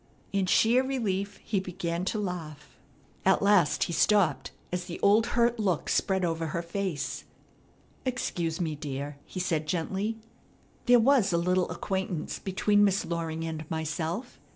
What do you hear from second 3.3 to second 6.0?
last he stopped, as the old hurt look